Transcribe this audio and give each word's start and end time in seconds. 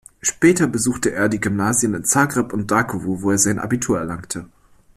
Später 0.23 0.65
besuchte 0.65 1.11
er 1.11 1.29
die 1.29 1.39
Gymnasien 1.39 1.93
in 1.93 2.03
Zagreb 2.03 2.53
und 2.53 2.71
Đakovo, 2.71 3.21
wo 3.21 3.29
er 3.29 3.37
sein 3.37 3.59
Abitur 3.59 3.99
erlangte. 3.99 4.45